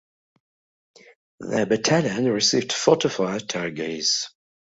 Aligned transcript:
The 1.41 1.67
battalion 1.67 2.25
received 2.25 2.73
forty-five 2.73 3.45
Tiger 3.45 3.83
Is. 3.83 4.29